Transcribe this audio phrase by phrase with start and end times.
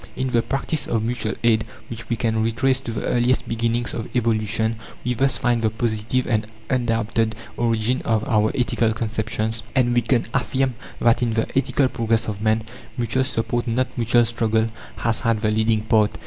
[0.15, 4.09] In the practice of mutual aid, which we can retrace to the earliest beginnings of
[4.15, 10.01] evolution, we thus find the positive and undoubted origin of our ethical conceptions; and we
[10.01, 12.63] can affirm that in the ethical progress of man,
[12.97, 16.17] mutual support not mutual struggle has had the leading part.